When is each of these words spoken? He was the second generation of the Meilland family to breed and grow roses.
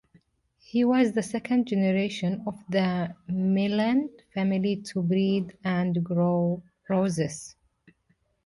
He 0.57 0.83
was 0.83 1.11
the 1.11 1.21
second 1.21 1.67
generation 1.67 2.41
of 2.47 2.57
the 2.67 3.13
Meilland 3.29 4.09
family 4.33 4.77
to 4.85 5.03
breed 5.03 5.55
and 5.63 6.03
grow 6.03 6.63
roses. 6.89 7.55